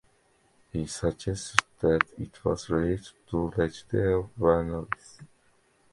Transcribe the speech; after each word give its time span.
He 0.71 0.87
suggested 0.87 1.59
that 1.81 2.05
it 2.17 2.43
was 2.43 2.71
related 2.71 3.09
to 3.29 3.51
"Lecidea 3.55 4.31
vernalis". 4.35 5.19